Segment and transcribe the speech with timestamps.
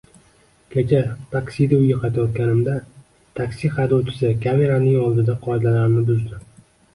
[0.75, 1.01] Kecha
[1.35, 2.73] taksida uyga qaytayotganimda,
[3.41, 6.43] taksi haydovchisi kameraning oldida qoidalarni buzdi